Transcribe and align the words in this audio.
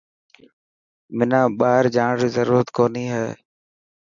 حنا 1.19 1.41
ٻاهر 1.59 1.85
جاڻ 1.95 2.11
ري 2.21 2.29
ضرورت 2.37 2.67
ڪونهي 2.77 3.05
هي. 3.15 3.27